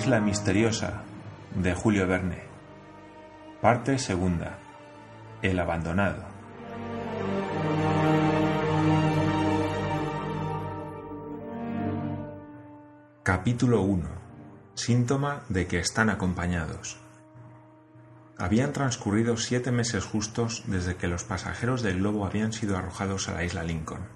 [0.00, 1.02] isla misteriosa
[1.54, 2.42] de Julio Verne.
[3.60, 4.58] Parte segunda.
[5.42, 6.24] El abandonado.
[13.22, 14.08] Capítulo 1.
[14.72, 16.98] Síntoma de que están acompañados.
[18.38, 23.34] Habían transcurrido siete meses justos desde que los pasajeros del globo habían sido arrojados a
[23.34, 24.08] la isla Lincoln.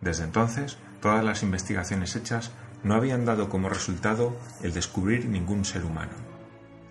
[0.00, 2.52] Desde entonces, todas las investigaciones hechas
[2.84, 6.12] no habían dado como resultado el descubrir ningún ser humano.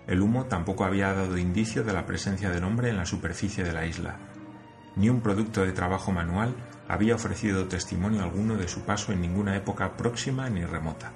[0.06, 3.72] El humo tampoco había dado indicio de la presencia del hombre en la superficie de
[3.72, 4.16] la isla.
[4.96, 6.54] Ni un producto de trabajo manual
[6.88, 11.12] había ofrecido testimonio alguno de su paso en ninguna época próxima ni remota.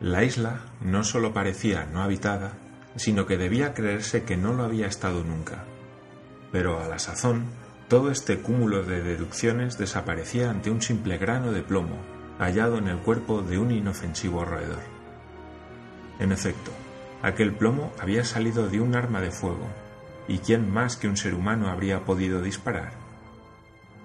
[0.00, 2.52] La isla no solo parecía no habitada,
[2.96, 5.64] sino que debía creerse que no lo había estado nunca.
[6.50, 7.44] Pero a la sazón,
[7.88, 12.96] todo este cúmulo de deducciones desaparecía ante un simple grano de plomo hallado en el
[12.98, 14.82] cuerpo de un inofensivo roedor.
[16.18, 16.72] En efecto,
[17.22, 19.68] aquel plomo había salido de un arma de fuego,
[20.26, 22.92] y quién más que un ser humano habría podido disparar.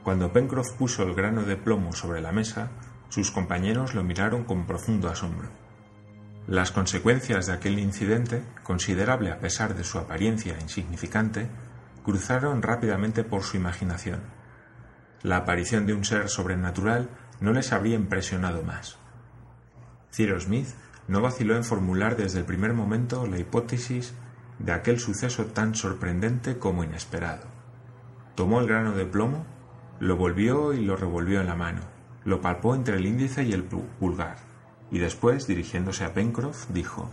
[0.03, 2.69] Cuando Pencroff puso el grano de plomo sobre la mesa,
[3.09, 5.49] sus compañeros lo miraron con profundo asombro.
[6.47, 11.47] Las consecuencias de aquel incidente, considerable a pesar de su apariencia insignificante,
[12.03, 14.19] cruzaron rápidamente por su imaginación.
[15.23, 18.97] La aparición de un ser sobrenatural no les habría impresionado más.
[20.11, 20.69] Cyrus Smith
[21.07, 24.13] no vaciló en formular desde el primer momento la hipótesis
[24.59, 27.47] de aquel suceso tan sorprendente como inesperado.
[28.35, 29.45] Tomó el grano de plomo,
[29.99, 31.81] lo volvió y lo revolvió en la mano,
[32.23, 34.55] lo palpó entre el índice y el pulgar
[34.91, 37.09] y después, dirigiéndose a Pencroff, dijo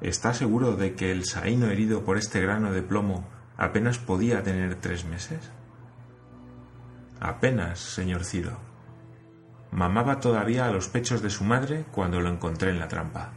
[0.00, 4.74] ¿Está seguro de que el saíno herido por este grano de plomo apenas podía tener
[4.76, 5.50] tres meses?
[7.20, 8.58] Apenas, señor Ciro.
[9.72, 13.32] Mamaba todavía a los pechos de su madre cuando lo encontré en la trampa.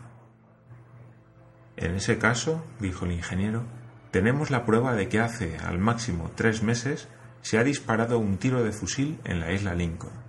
[1.77, 3.63] En ese caso, dijo el ingeniero,
[4.11, 7.07] tenemos la prueba de que hace al máximo tres meses
[7.41, 10.25] se ha disparado un tiro de fusil en la isla Lincoln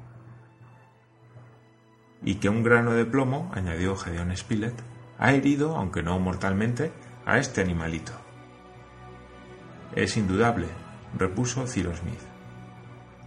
[2.23, 4.75] y que un grano de plomo, añadió Gedeón Spilett,
[5.19, 6.93] ha herido, aunque no mortalmente,
[7.25, 8.13] a este animalito.
[9.95, 10.67] Es indudable,
[11.17, 12.36] repuso Cyrus Smith.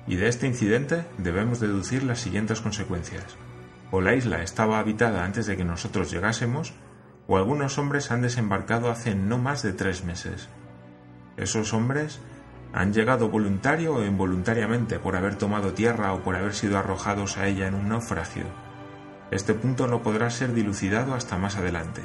[0.09, 3.37] Y de este incidente debemos deducir las siguientes consecuencias.
[3.91, 6.73] O la isla estaba habitada antes de que nosotros llegásemos,
[7.27, 10.49] o algunos hombres han desembarcado hace no más de tres meses.
[11.37, 12.19] Esos hombres
[12.73, 17.47] han llegado voluntario o involuntariamente por haber tomado tierra o por haber sido arrojados a
[17.47, 18.45] ella en un naufragio
[19.31, 22.01] este punto no podrá ser dilucidado hasta más adelante.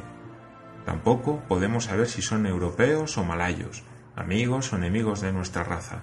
[0.84, 3.82] Tampoco podemos saber si son europeos o malayos,
[4.14, 6.02] amigos o enemigos de nuestra raza,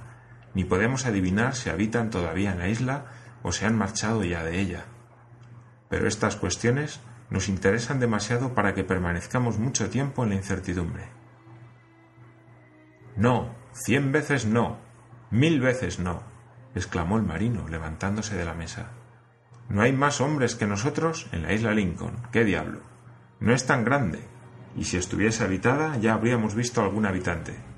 [0.54, 3.06] ni podemos adivinar si habitan todavía en la isla
[3.44, 4.86] o se han marchado ya de ella.
[5.90, 11.06] Pero estas cuestiones nos interesan demasiado para que permanezcamos mucho tiempo en la incertidumbre.
[13.16, 14.78] No, cien veces no,
[15.32, 16.24] mil veces no,
[16.76, 18.92] exclamó el marino, levantándose de la mesa.
[19.70, 22.18] No hay más hombres que nosotros en la isla Lincoln.
[22.32, 22.82] ¿Qué diablo?
[23.40, 24.20] No es tan grande,
[24.76, 27.71] y si estuviese habitada ya habríamos visto algún habitante.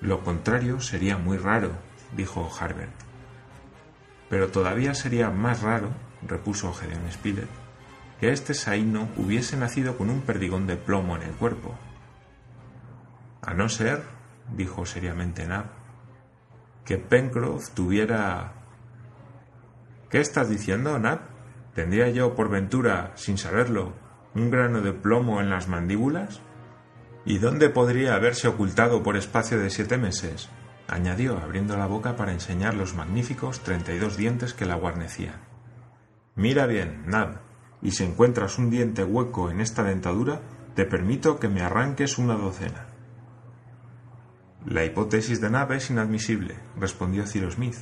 [0.00, 1.72] Lo contrario sería muy raro,
[2.16, 2.92] dijo Harbert.
[4.28, 5.90] Pero todavía sería más raro,
[6.26, 7.48] repuso Gedeon Spilett,
[8.20, 11.74] que este saíno hubiese nacido con un perdigón de plomo en el cuerpo.
[13.42, 14.02] A no ser,
[14.54, 15.66] dijo seriamente Nab,
[16.84, 18.52] que Pencroff tuviera
[20.10, 21.20] ¿Qué estás diciendo, Nat?
[21.72, 23.92] ¿Tendría yo, por ventura, sin saberlo,
[24.34, 26.42] un grano de plomo en las mandíbulas?
[27.24, 30.48] ¿Y dónde podría haberse ocultado por espacio de siete meses?
[30.88, 35.36] añadió, abriendo la boca para enseñar los magníficos treinta y dos dientes que la guarnecían.
[36.34, 37.40] Mira bien, Nab,
[37.82, 40.40] y si encuentras un diente hueco en esta dentadura,
[40.74, 42.86] te permito que me arranques una docena.
[44.66, 47.76] La hipótesis de Nab es inadmisible, respondió Cyrus Smith,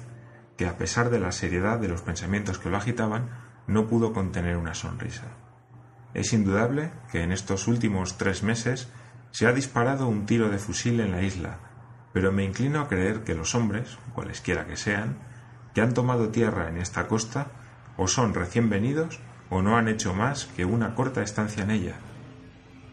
[0.56, 3.30] que a pesar de la seriedad de los pensamientos que lo agitaban,
[3.66, 5.24] no pudo contener una sonrisa.
[6.14, 8.88] Es indudable que en estos últimos tres meses
[9.30, 11.58] se ha disparado un tiro de fusil en la isla,
[12.12, 15.18] pero me inclino a creer que los hombres, cualesquiera que sean,
[15.74, 17.48] que han tomado tierra en esta costa,
[17.96, 19.20] o son recién venidos
[19.50, 21.96] o no han hecho más que una corta estancia en ella.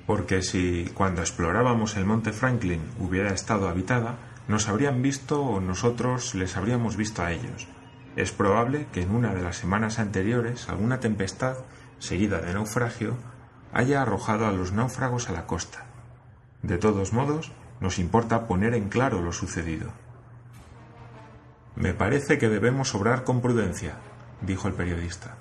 [0.05, 4.17] Porque si cuando explorábamos el monte Franklin hubiera estado habitada,
[4.47, 7.67] nos habrían visto o nosotros les habríamos visto a ellos.
[8.15, 11.57] Es probable que en una de las semanas anteriores alguna tempestad,
[11.99, 13.17] seguida de naufragio,
[13.73, 15.85] haya arrojado a los náufragos a la costa.
[16.65, 19.91] De todos modos, nos importa poner en claro lo sucedido.
[21.75, 23.97] Me parece que debemos obrar con prudencia,
[24.41, 25.35] dijo el periodista.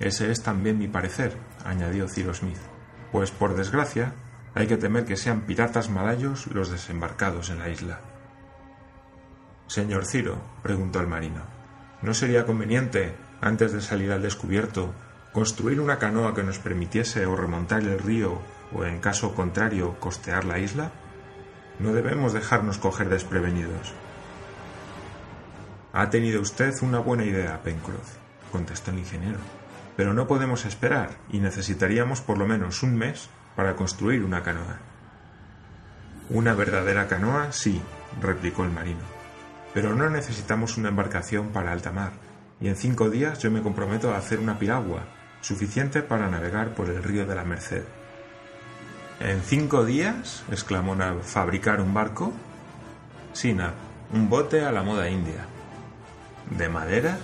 [0.00, 2.58] Ese es también mi parecer, añadió Cyrus Smith.
[3.10, 4.12] Pues por desgracia,
[4.54, 8.00] hay que temer que sean piratas malayos los desembarcados en la isla.
[9.66, 11.40] Señor Ciro, preguntó el marino,
[12.02, 14.92] ¿no sería conveniente, antes de salir al descubierto,
[15.32, 18.42] construir una canoa que nos permitiese o remontar el río
[18.74, 20.92] o, en caso contrario, costear la isla?
[21.78, 23.94] No debemos dejarnos coger desprevenidos.
[25.92, 28.16] Ha tenido usted una buena idea, Pencroff,
[28.52, 29.38] contestó el ingeniero,
[29.96, 34.78] pero no podemos esperar y necesitaríamos por lo menos un mes para construir una canoa.
[36.30, 37.80] Una verdadera canoa, sí,
[38.20, 39.14] replicó el marino
[39.74, 42.12] pero no necesitamos una embarcación para alta mar,
[42.60, 45.02] y en cinco días yo me comprometo a hacer una piragua,
[45.40, 47.82] suficiente para navegar por el río de la Merced.
[49.24, 50.44] ¿En cinco días?
[50.50, 51.22] exclamó Nab.
[51.22, 52.30] ¿Fabricar un barco?
[53.32, 53.72] Sí, Nab,
[54.12, 55.46] un bote a la moda india.
[56.50, 57.16] ¿De madera?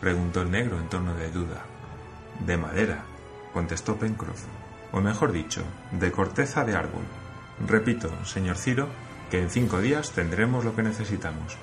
[0.00, 1.64] preguntó el negro en tono de duda.
[2.46, 3.02] De madera,
[3.52, 4.44] contestó Pencroff,
[4.92, 7.02] o mejor dicho, de corteza de árbol.
[7.66, 8.86] Repito, señor Ciro,
[9.28, 11.56] que en cinco días tendremos lo que necesitamos.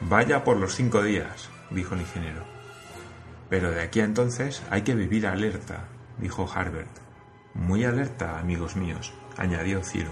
[0.00, 2.44] Vaya por los cinco días, dijo el ingeniero.
[3.50, 5.84] Pero de aquí a entonces hay que vivir alerta,
[6.16, 7.09] dijo Harbert.
[7.54, 10.10] Muy alerta, amigos míos, añadió Ciro,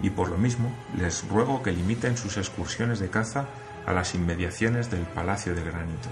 [0.00, 3.46] y por lo mismo les ruego que limiten sus excursiones de caza
[3.86, 6.08] a las inmediaciones del Palacio de Granito.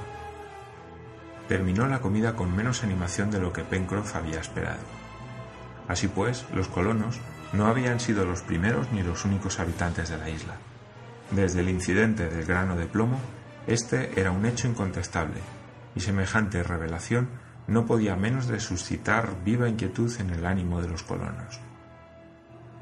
[1.49, 4.81] Terminó la comida con menos animación de lo que Pencroff había esperado.
[5.89, 7.21] Así pues, los colonos
[7.53, 10.57] no habían sido los primeros ni los únicos habitantes de la isla.
[11.31, 13.21] Desde el incidente del grano de plomo,
[13.67, 15.41] este era un hecho incontestable,
[15.95, 17.29] y semejante revelación
[17.69, 21.61] no podía menos de suscitar viva inquietud en el ánimo de los colonos.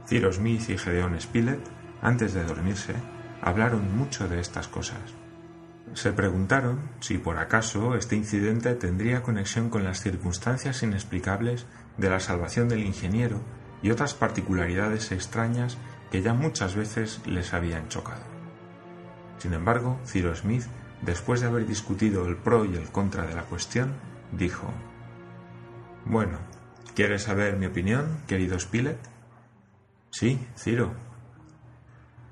[0.06, 1.66] Cyrus Smith y Gedeón Spilett,
[2.02, 2.94] antes de dormirse,
[3.40, 5.00] hablaron mucho de estas cosas.
[5.94, 11.66] Se preguntaron si por acaso este incidente tendría conexión con las circunstancias inexplicables
[11.98, 13.40] de la salvación del ingeniero
[13.82, 15.78] y otras particularidades extrañas
[16.10, 18.22] que ya muchas veces les habían chocado.
[19.38, 20.64] Sin embargo, Ciro Smith,
[21.02, 23.94] después de haber discutido el pro y el contra de la cuestión,
[24.36, 24.72] dijo
[26.04, 26.38] Bueno,
[26.94, 28.98] ¿quieres saber mi opinión, querido Spilett?
[30.10, 30.92] Sí, Ciro.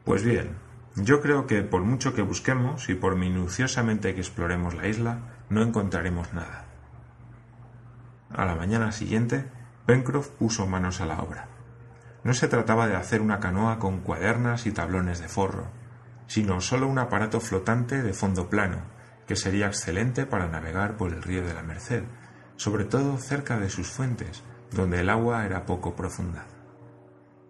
[0.04, 0.56] Pues bien,
[0.96, 5.18] yo creo que por mucho que busquemos y por minuciosamente que exploremos la isla,
[5.48, 6.66] no encontraremos nada.
[8.30, 9.46] A la mañana siguiente,
[9.86, 11.48] Pencroff puso manos a la obra.
[12.24, 15.66] No se trataba de hacer una canoa con cuadernas y tablones de forro,
[16.26, 18.82] sino solo un aparato flotante de fondo plano,
[19.26, 22.04] que sería excelente para navegar por el río de la Merced,
[22.56, 26.46] sobre todo cerca de sus fuentes, donde el agua era poco profunda.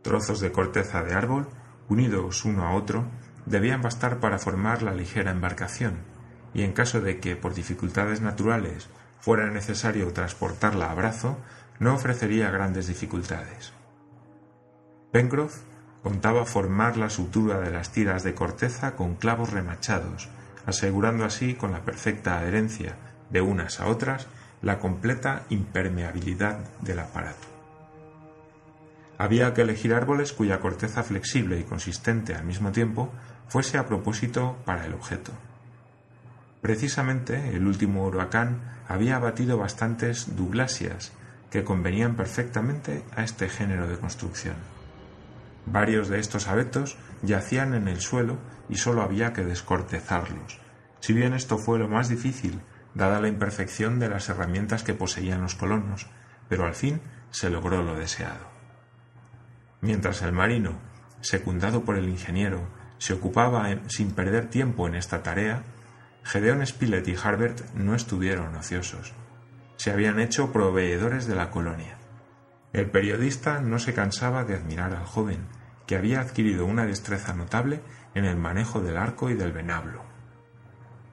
[0.03, 1.49] Trozos de corteza de árbol,
[1.89, 3.05] unidos uno a otro,
[3.47, 5.99] debían bastar para formar la ligera embarcación,
[6.55, 8.89] y en caso de que por dificultades naturales
[9.21, 11.39] fuera necesario transportarla a brazo,
[11.79, 13.73] no ofrecería grandes dificultades.
[15.13, 15.61] Pencroff
[16.03, 20.29] contaba formar la sutura de las tiras de corteza con clavos remachados,
[20.67, 22.95] asegurando así con la perfecta adherencia
[23.31, 24.27] de unas a otras
[24.63, 27.49] la completa impermeabilidad del aparato.
[29.19, 33.11] Había que elegir árboles cuya corteza flexible y consistente al mismo tiempo
[33.49, 35.33] fuese a propósito para el objeto.
[36.61, 41.13] Precisamente el último huracán había abatido bastantes douglasias
[41.51, 44.55] que convenían perfectamente a este género de construcción.
[45.67, 48.39] Varios de estos abetos yacían en el suelo
[48.69, 50.61] y sólo había que descortezarlos,
[51.03, 52.61] si bien esto fue lo más difícil,
[52.95, 56.07] dada la imperfección de las herramientas que poseían los colonos,
[56.49, 57.01] pero al fin
[57.31, 58.47] se logró lo deseado.
[59.81, 60.79] Mientras el marino,
[61.21, 65.65] secundado por el ingeniero, se ocupaba sin perder tiempo en esta tarea,
[66.23, 69.13] Gedeón Spilett y Harbert no estuvieron ociosos.
[69.77, 71.99] Se habían hecho proveedores de la colonia.
[72.73, 75.47] El periodista no se cansaba de admirar al joven,
[75.87, 77.83] que había adquirido una destreza notable
[78.15, 80.03] en el manejo del arco y del venablo.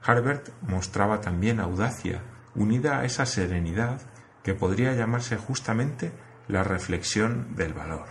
[0.02, 2.22] Harbert mostraba también audacia,
[2.54, 4.00] unida a esa serenidad
[4.42, 6.12] que podría llamarse justamente
[6.48, 8.06] la reflexión del valor.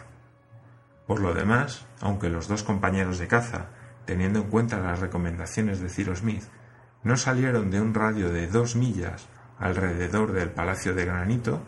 [1.07, 3.69] Por lo demás, aunque los dos compañeros de caza,
[4.05, 6.43] teniendo en cuenta las recomendaciones de Ciro Smith,
[7.03, 9.27] no salieron de un radio de dos millas
[9.57, 11.63] alrededor del Palacio de Granito,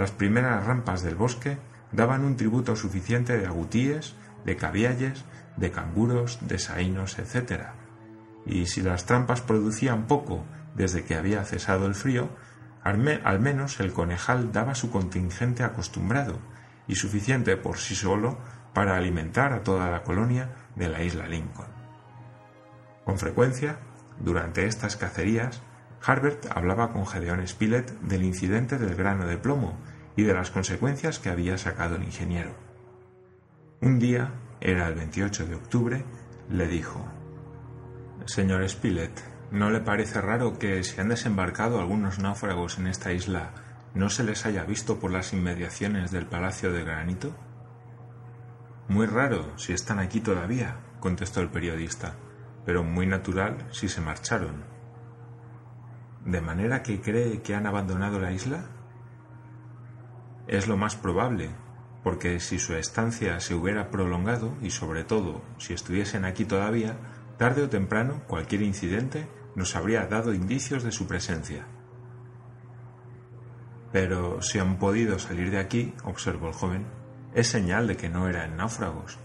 [0.00, 1.58] las primeras rampas del bosque
[1.92, 4.14] daban un tributo suficiente de agutíes,
[4.46, 5.26] de cabialles,
[5.58, 7.64] de canguros, de saínos, etc.
[8.46, 12.30] Y si las trampas producían poco desde que había cesado el frío,
[12.82, 12.96] al,
[13.40, 16.38] menos el conejal daba su contingente acostumbrado
[16.88, 18.38] y suficiente por sí solo
[18.72, 21.68] para alimentar a toda la colonia de la isla Lincoln.
[23.04, 23.76] Con frecuencia,
[24.18, 25.60] durante estas cacerías,
[26.02, 29.76] Harbert hablaba con Gedeón Spilett del incidente del grano de plomo
[30.16, 32.54] y de las consecuencias que había sacado el ingeniero.
[33.80, 36.04] Un día, era el 28 de octubre,
[36.50, 37.04] le dijo
[38.26, 43.54] Señor Spilett, ¿no le parece raro que si han desembarcado algunos náufragos en esta isla
[43.94, 47.34] no se les haya visto por las inmediaciones del Palacio de Granito?
[48.88, 52.14] Muy raro si están aquí todavía, contestó el periodista,
[52.64, 54.64] pero muy natural si se marcharon.
[56.24, 58.66] ¿De manera que cree que han abandonado la isla?
[60.46, 61.50] Es lo más probable,
[62.02, 66.96] porque si su estancia se hubiera prolongado y sobre todo si estuviesen aquí todavía,
[67.38, 71.66] tarde o temprano cualquier incidente nos habría dado indicios de su presencia.
[73.92, 76.86] Pero si han podido salir de aquí, observó el joven,
[77.34, 79.18] es señal de que no eran náufragos.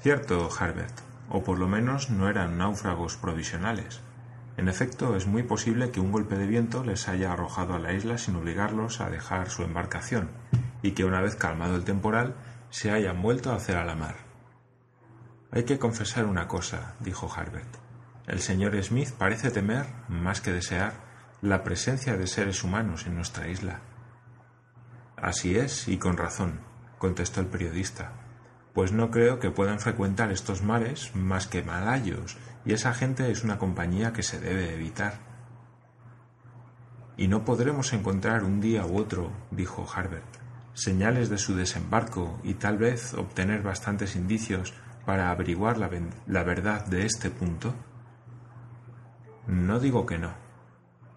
[0.00, 4.00] Cierto, Harbert, o por lo menos no eran náufragos provisionales.
[4.56, 7.92] En efecto, es muy posible que un golpe de viento les haya arrojado a la
[7.92, 10.30] isla sin obligarlos a dejar su embarcación,
[10.82, 12.36] y que una vez calmado el temporal
[12.70, 14.16] se hayan vuelto a hacer a la mar.
[15.50, 17.76] Hay que confesar una cosa, dijo Harbert.
[18.26, 20.94] El señor Smith parece temer, más que desear,
[21.42, 23.80] la presencia de seres humanos en nuestra isla.
[25.16, 26.60] Así es, y con razón,
[26.98, 28.12] contestó el periodista,
[28.74, 32.36] pues no creo que puedan frecuentar estos mares más que malayos,
[32.66, 35.20] y esa gente es una compañía que se debe evitar.
[37.16, 40.26] Y no podremos encontrar un día u otro, dijo Harbert,
[40.74, 44.74] señales de su desembarco y tal vez obtener bastantes indicios
[45.06, 45.88] para averiguar la,
[46.26, 47.72] la, verdad de este punto?
[49.46, 50.34] No digo que no.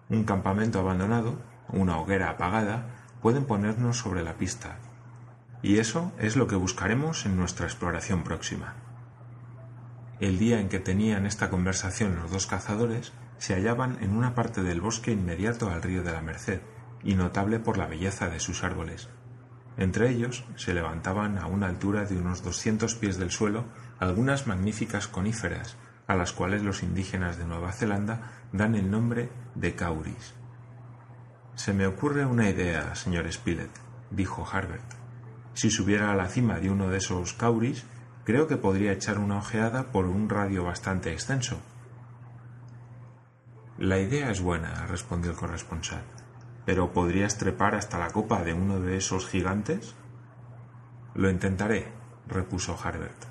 [0.08, 2.86] Un campamento abandonado, una hoguera apagada,
[3.20, 4.78] pueden ponernos sobre la pista.
[5.62, 8.76] Y eso es lo que buscaremos en nuestra exploración próxima.
[10.20, 14.62] El día en que tenían esta conversación los dos cazadores se hallaban en una parte
[14.62, 16.60] del bosque inmediato al río de la Merced,
[17.02, 19.08] y notable por la belleza de sus árboles.
[19.78, 23.64] Entre ellos se levantaban a una altura de unos doscientos pies del suelo
[23.98, 29.74] algunas magníficas coníferas, a las cuales los indígenas de Nueva Zelanda dan el nombre de
[29.74, 30.34] cauris.
[31.54, 33.70] Se me ocurre una idea, señor Spilett,
[34.10, 34.94] dijo Harbert.
[35.54, 37.84] Si subiera a la cima de uno de esos cauris,
[38.30, 41.60] creo que podría echar una ojeada por un radio bastante extenso.
[43.76, 46.04] La idea es buena, respondió el corresponsal.
[46.64, 49.96] ¿Pero podrías trepar hasta la copa de uno de esos gigantes?
[51.16, 51.88] Lo intentaré,
[52.28, 53.24] repuso Harbert.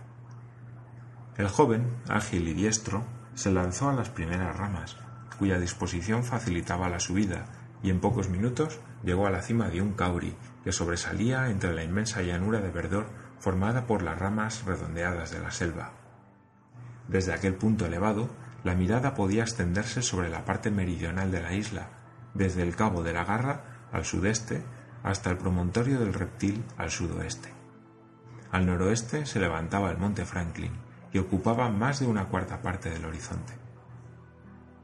[1.38, 4.98] El joven, ágil y diestro, se lanzó a las primeras ramas,
[5.38, 7.46] cuya disposición facilitaba la subida,
[7.82, 11.86] y en pocos minutos llegó a la cima de un cauri que sobresalía entre la
[11.86, 13.06] inmensa llanura de verdor
[13.40, 15.92] formada por las ramas redondeadas de la selva.
[17.08, 18.30] Desde aquel punto elevado,
[18.64, 21.88] la mirada podía extenderse sobre la parte meridional de la isla,
[22.34, 24.64] desde el cabo de la Garra al sudeste
[25.04, 27.50] hasta el promontorio del reptil al sudoeste.
[28.52, 30.74] Al noroeste se levantaba el monte Franklin,
[31.12, 33.54] que ocupaba más de una cuarta parte del horizonte.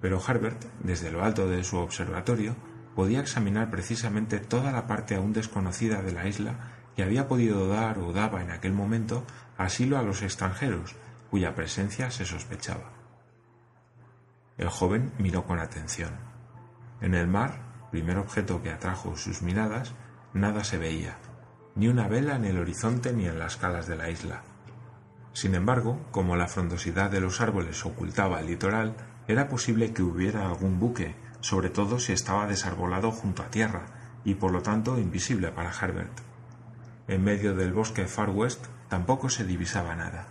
[0.01, 2.55] Pero Harbert, desde lo alto de su observatorio,
[2.95, 6.55] podía examinar precisamente toda la parte aún desconocida de la isla
[6.95, 9.25] que había podido dar o daba en aquel momento
[9.57, 10.95] asilo a los extranjeros,
[11.29, 12.91] cuya presencia se sospechaba.
[14.57, 16.11] El joven miró con atención.
[17.01, 19.93] En el mar, primer objeto que atrajo sus miradas,
[20.33, 21.17] nada se veía,
[21.75, 24.43] ni una vela en el horizonte ni en las calas de la isla.
[25.33, 28.95] Sin embargo, como la frondosidad de los árboles ocultaba el litoral,
[29.27, 33.87] era posible que hubiera algún buque, sobre todo si estaba desarbolado junto a tierra,
[34.23, 36.21] y por lo tanto invisible para Herbert.
[37.07, 40.27] En medio del bosque Far West tampoco se divisaba nada.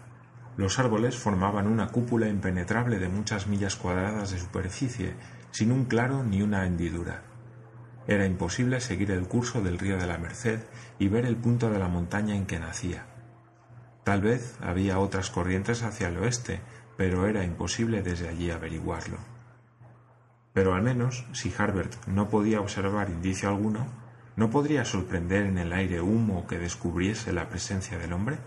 [0.56, 5.14] Los árboles formaban una cúpula impenetrable de muchas millas cuadradas de superficie,
[5.50, 7.22] sin un claro ni una hendidura.
[8.06, 10.60] Era imposible seguir el curso del río de la Merced
[10.98, 13.06] y ver el punto de la montaña en que nacía.
[14.04, 16.60] Tal vez había otras corrientes hacia el oeste,
[16.96, 19.18] pero era imposible desde allí averiguarlo.
[20.52, 23.86] Pero al menos, si Harbert no podía observar indicio alguno,
[24.36, 28.38] ¿no podría sorprender en el aire humo que descubriese la presencia del hombre?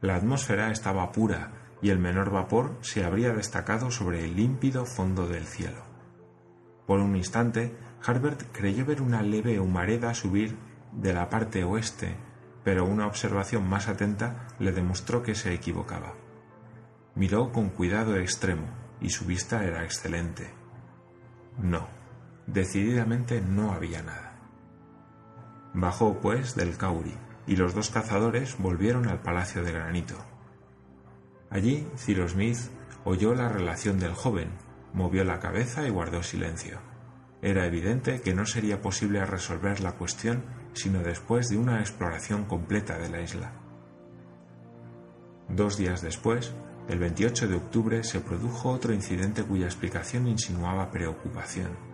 [0.00, 5.26] La atmósfera estaba pura y el menor vapor se habría destacado sobre el límpido fondo
[5.26, 5.82] del cielo.
[6.86, 10.56] Por un instante, Harbert creyó ver una leve humareda subir
[10.92, 12.16] de la parte oeste,
[12.62, 16.14] pero una observación más atenta le demostró que se equivocaba.
[17.14, 18.66] Miró con cuidado extremo
[19.00, 20.50] y su vista era excelente.
[21.58, 21.86] No,
[22.46, 24.23] decididamente no había nada.
[25.74, 27.14] Bajó, pues, del Cauri
[27.46, 30.14] y los dos cazadores volvieron al palacio de granito.
[31.50, 32.58] Allí Cyrus Smith
[33.04, 34.48] oyó la relación del joven,
[34.92, 36.78] movió la cabeza y guardó silencio.
[37.42, 42.98] era evidente que no sería posible resolver la cuestión sino después de una exploración completa
[42.98, 43.52] de la isla.
[45.48, 46.54] Dos días después,
[46.88, 51.93] el 28 de octubre, se produjo otro incidente cuya explicación insinuaba preocupación.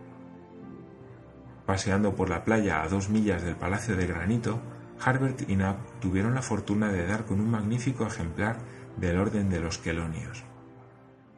[1.71, 4.61] Paseando por la playa a dos millas del Palacio de Granito,
[5.01, 8.57] Harbert y Nab tuvieron la fortuna de dar con un magnífico ejemplar
[8.97, 10.43] del orden de los quelonios.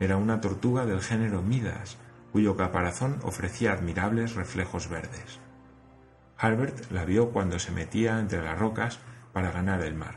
[0.00, 1.98] Era una tortuga del género Midas,
[2.32, 5.38] cuyo caparazón ofrecía admirables reflejos verdes.
[6.38, 9.00] Harbert la vio cuando se metía entre las rocas
[9.34, 10.14] para ganar el mar.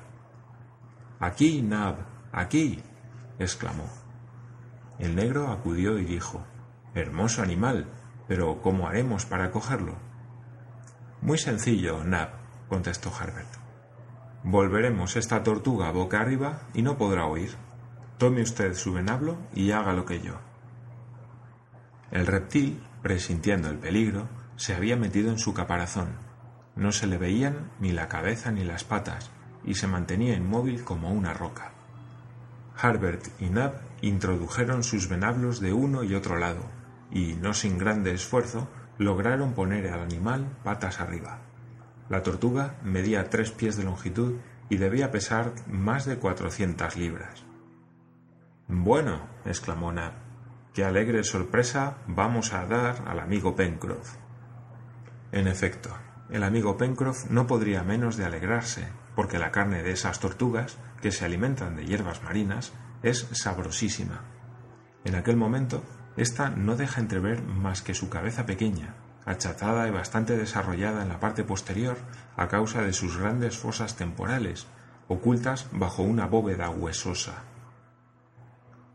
[1.20, 1.98] Aquí, Nab,
[2.32, 2.82] aquí,
[3.38, 3.90] exclamó.
[4.98, 6.42] El negro acudió y dijo,
[6.94, 7.90] Hermoso animal,
[8.30, 10.05] pero ¿cómo haremos para cogerlo?
[11.26, 12.30] Muy sencillo, Nab,
[12.70, 13.52] contestó Harbert.
[14.44, 17.56] Volveremos esta tortuga boca arriba y no podrá oír.
[18.20, 20.36] Tome usted su venablo y haga lo que yo.
[22.12, 26.10] El reptil, presintiendo el peligro, se había metido en su caparazón.
[26.76, 29.32] No se le veían ni la cabeza ni las patas,
[29.64, 31.72] y se mantenía inmóvil como una roca.
[32.78, 36.70] Harbert y Nab introdujeron sus venablos de uno y otro lado,
[37.10, 41.40] y, no sin grande esfuerzo, lograron poner al animal patas arriba.
[42.10, 44.36] La tortuga medía tres pies de longitud
[44.70, 47.44] y debía pesar más de cuatrocientas libras.
[48.68, 50.14] Bueno, exclamó Nab,
[50.74, 54.16] qué alegre sorpresa vamos a dar al amigo Pencroff.
[55.32, 55.90] En efecto,
[56.30, 61.12] el amigo Pencroff no podría menos de alegrarse, porque la carne de esas tortugas, que
[61.12, 62.74] se alimentan de hierbas marinas,
[63.04, 64.22] es sabrosísima.
[65.04, 65.84] En aquel momento,
[66.18, 68.96] ésta no deja entrever más que su cabeza pequeña,
[69.26, 71.98] achatada y bastante desarrollada en la parte posterior
[72.38, 74.68] a causa de sus grandes fosas temporales,
[75.08, 77.44] ocultas bajo una bóveda huesosa.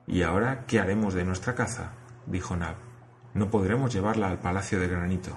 [0.07, 1.93] ¿Y ahora qué haremos de nuestra caza?
[2.27, 2.77] dijo Nab.
[3.35, 5.37] No podremos llevarla al palacio de granito.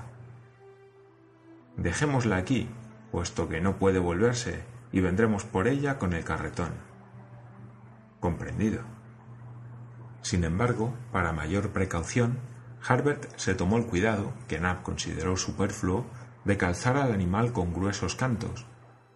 [1.77, 2.69] Dejémosla aquí,
[3.12, 6.71] puesto que no puede volverse, y vendremos por ella con el carretón.
[8.19, 8.92] Comprendido.
[10.23, 12.39] Sin embargo, para mayor precaución,
[12.86, 16.05] Harbert se tomó el cuidado, que Nab consideró superfluo,
[16.45, 18.65] de calzar al animal con gruesos cantos,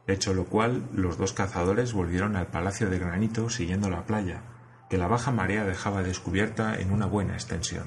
[0.05, 4.41] hecho lo cual los dos cazadores volvieron al palacio de granito siguiendo la playa,
[4.89, 7.85] que la baja marea dejaba descubierta en una buena extensión.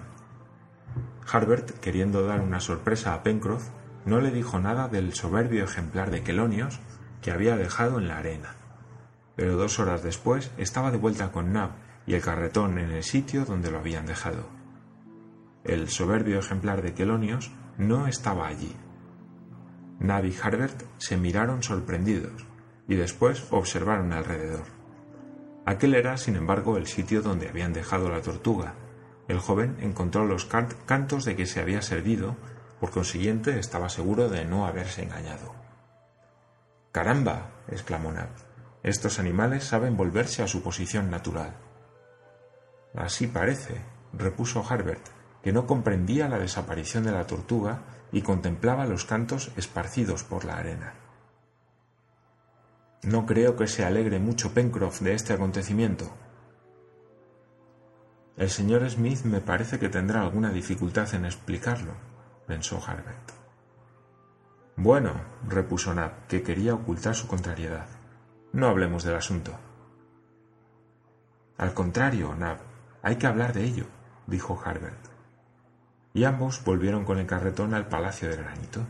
[1.30, 3.68] Harbert, queriendo dar una sorpresa a Pencroff,
[4.06, 6.80] no le dijo nada del soberbio ejemplar de quelonios
[7.20, 8.56] que había dejado en la arena.
[9.37, 11.70] Pero dos horas después estaba de vuelta con Nab
[12.11, 14.49] y el carretón en el sitio donde lo habían dejado.
[15.62, 18.75] El soberbio ejemplar de quelonios no estaba allí.
[20.01, 22.44] Nab y Harbert se miraron sorprendidos
[22.88, 24.64] y después observaron alrededor.
[25.64, 28.75] Aquel era, sin embargo, el sitio donde habían dejado la tortuga.
[29.29, 32.37] El joven encontró los cantos de que se había servido,
[32.81, 35.55] por consiguiente estaba seguro de no haberse engañado.
[36.90, 37.53] ¡Caramba!
[37.68, 38.31] exclamó Nab.
[38.83, 41.69] Estos animales saben volverse a su posición natural.
[42.94, 43.81] Así parece,
[44.12, 45.07] repuso Harbert,
[45.42, 50.57] que no comprendía la desaparición de la tortuga y contemplaba los cantos esparcidos por la
[50.57, 50.94] arena.
[53.03, 56.11] No creo que se alegre mucho Pencroff de este acontecimiento.
[58.37, 61.92] El señor Smith me parece que tendrá alguna dificultad en explicarlo,
[62.46, 63.33] pensó Harbert.
[64.76, 65.12] Bueno,
[65.46, 67.87] repuso Nab, que quería ocultar su contrariedad.
[68.53, 69.53] No hablemos del asunto.
[71.59, 72.59] Al contrario, Nab,
[73.02, 73.86] hay que hablar de ello,
[74.26, 75.08] dijo Harbert.
[76.12, 78.86] Y ambos volvieron con el carretón al palacio de granito.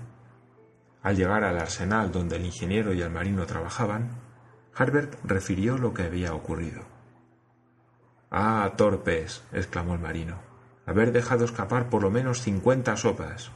[1.03, 4.11] Al llegar al arsenal donde el ingeniero y el marino trabajaban,
[4.75, 6.83] Harbert refirió lo que había ocurrido.
[8.31, 10.39] Ah, torpes, exclamó el marino,
[10.87, 13.51] haber dejado escapar por lo menos cincuenta sopas.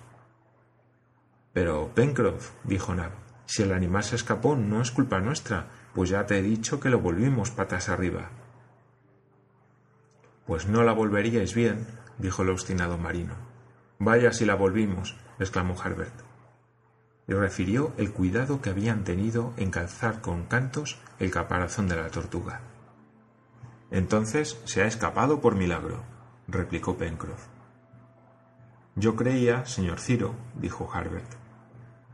[1.52, 3.12] Pero, Pencroff, dijo Nab,
[3.46, 6.90] si el animal se escapó no es culpa nuestra, pues ya te he dicho que
[6.90, 8.30] lo volvimos patas arriba.
[10.46, 11.86] Pues no la volveríais bien,
[12.18, 13.34] dijo el obstinado marino.
[13.98, 16.34] Vaya si la volvimos, exclamó Harbert
[17.26, 22.08] y refirió el cuidado que habían tenido en calzar con cantos el caparazón de la
[22.10, 22.60] tortuga.
[23.90, 26.02] Entonces se ha escapado por milagro,
[26.48, 27.46] replicó Pencroff.
[28.96, 31.32] Yo creía, señor Ciro, dijo Harbert,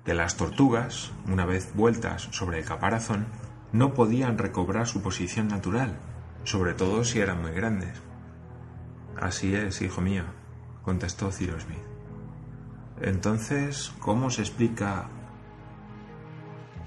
[0.04, 3.26] que las tortugas, una vez vueltas sobre el caparazón,
[3.72, 5.98] no podían recobrar su posición natural,
[6.44, 8.00] sobre todo si eran muy grandes.
[9.20, 10.24] Así es, hijo mío,
[10.82, 11.78] contestó Ciro Smith.
[13.02, 15.08] Entonces, ¿cómo se explica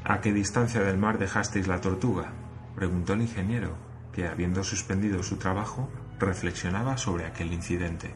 [0.03, 2.33] a qué distancia del mar dejasteis la tortuga?
[2.75, 3.75] preguntó el ingeniero,
[4.11, 8.15] que, habiendo suspendido su trabajo, reflexionaba sobre aquel incidente.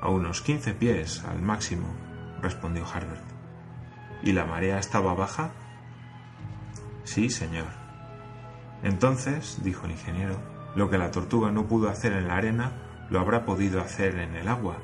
[0.00, 1.88] A unos quince pies al máximo,
[2.40, 3.24] respondió Harbert.
[4.22, 5.50] ¿Y la marea estaba baja?
[7.04, 7.68] Sí, señor.
[8.82, 12.70] Entonces, dijo el ingeniero, lo que la tortuga no pudo hacer en la arena,
[13.10, 14.78] lo habrá podido hacer en el agua.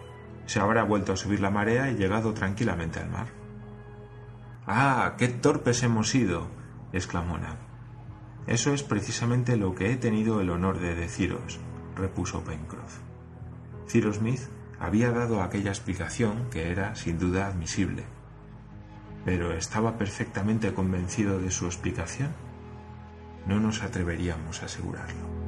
[0.44, 3.28] Se habrá vuelto a subir la marea y llegado tranquilamente al mar.
[4.66, 5.14] ¡Ah!
[5.16, 6.48] ¡Qué torpes hemos sido!
[6.92, 7.58] exclamó Nab.
[8.48, 11.60] Eso es precisamente lo que he tenido el honor de deciros,
[11.94, 12.98] repuso Pencroff.
[13.86, 14.40] Cyrus Smith
[14.80, 18.02] había dado aquella explicación que era sin duda admisible.
[19.24, 22.32] Pero ¿estaba perfectamente convencido de su explicación?
[23.46, 25.43] No nos atreveríamos a asegurarlo.